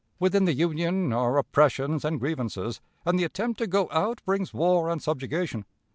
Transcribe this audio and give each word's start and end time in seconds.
Within 0.17 0.45
the 0.45 0.55
Union 0.55 1.13
are 1.13 1.37
oppressions 1.37 2.03
and 2.03 2.19
grievances; 2.19 2.81
and 3.05 3.19
the 3.19 3.23
attempt 3.23 3.59
to 3.59 3.67
go 3.67 3.87
out 3.91 4.19
brings 4.25 4.51
war 4.51 4.89
and 4.89 4.99
subjugation. 4.99 5.63